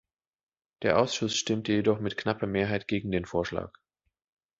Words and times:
Der 0.81 0.97
Ausschuss 0.97 1.35
stimmte 1.37 1.73
jedoch 1.73 1.99
mit 1.99 2.17
knapper 2.17 2.47
Mehrheit 2.47 2.87
gegen 2.87 3.11
den 3.11 3.23
Vorschlag. 3.25 3.71